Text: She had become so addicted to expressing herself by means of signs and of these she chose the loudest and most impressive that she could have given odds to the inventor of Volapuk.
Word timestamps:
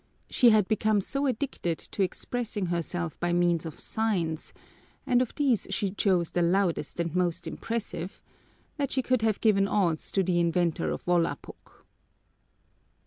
She 0.31 0.49
had 0.49 0.67
become 0.67 0.99
so 0.99 1.27
addicted 1.27 1.77
to 1.77 2.01
expressing 2.01 2.65
herself 2.65 3.19
by 3.19 3.33
means 3.33 3.67
of 3.67 3.79
signs 3.79 4.51
and 5.05 5.21
of 5.21 5.35
these 5.35 5.67
she 5.69 5.91
chose 5.91 6.31
the 6.31 6.41
loudest 6.41 6.99
and 6.99 7.15
most 7.15 7.45
impressive 7.45 8.19
that 8.77 8.91
she 8.91 9.03
could 9.03 9.21
have 9.21 9.41
given 9.41 9.67
odds 9.67 10.11
to 10.13 10.23
the 10.23 10.39
inventor 10.39 10.89
of 10.89 11.03
Volapuk. 11.03 11.85